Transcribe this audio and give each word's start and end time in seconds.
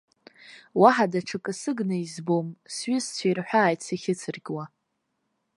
Уаҳа 0.81 1.05
даҽакы 1.11 1.53
сыгны 1.59 1.95
избом, 2.05 2.47
сҩызцәа 2.73 3.25
ирҳәааит 3.29 3.79
сахьыцыркьуа. 3.85 4.65